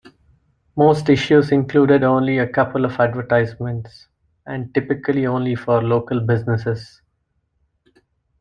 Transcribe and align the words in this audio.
Most 0.75 1.09
issues 1.09 1.51
included 1.51 2.01
only 2.03 2.39
a 2.39 2.47
couple 2.49 2.85
of 2.85 2.99
advertisements, 2.99 4.07
and 4.47 4.73
typically 4.73 5.27
only 5.27 5.53
for 5.53 5.83
local 5.83 6.19
businesses. 6.21 7.03